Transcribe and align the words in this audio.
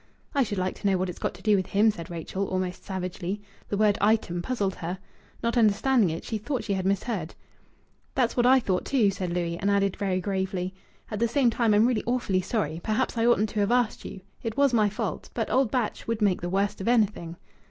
"I 0.33 0.41
should 0.41 0.57
like 0.57 0.73
to 0.79 0.87
know 0.87 0.97
what 0.97 1.11
it's 1.11 1.19
got 1.19 1.35
to 1.35 1.43
do 1.43 1.55
with 1.55 1.67
him!" 1.67 1.91
said 1.91 2.09
Rachel, 2.09 2.47
almost 2.47 2.83
savagely. 2.83 3.39
The 3.69 3.77
word 3.77 3.99
"item" 4.01 4.41
puzzled 4.41 4.73
her. 4.73 4.97
Not 5.43 5.57
understanding 5.59 6.09
it, 6.09 6.23
she 6.23 6.39
thought 6.39 6.63
she 6.63 6.73
had 6.73 6.87
misheard. 6.87 7.35
"That's 8.15 8.35
what 8.35 8.47
I 8.47 8.59
thought, 8.59 8.83
too," 8.83 9.11
said 9.11 9.31
Louis, 9.31 9.59
and 9.59 9.69
added, 9.69 9.95
very 9.95 10.19
gravely: 10.19 10.73
"At 11.11 11.19
the 11.19 11.27
same 11.27 11.51
time 11.51 11.71
I'm 11.75 11.85
really 11.85 12.01
awfully 12.07 12.41
sorry. 12.41 12.81
Perhaps 12.83 13.15
I 13.15 13.27
oughtn't 13.27 13.49
to 13.49 13.59
have 13.59 13.71
asked 13.71 14.03
you. 14.03 14.21
It 14.41 14.57
was 14.57 14.73
my 14.73 14.89
fault. 14.89 15.29
But 15.35 15.51
old 15.51 15.69
Batch 15.69 16.07
would 16.07 16.19
make 16.19 16.41
the 16.41 16.49
worst 16.49 16.81
of 16.81 16.87
anything." 16.87 17.35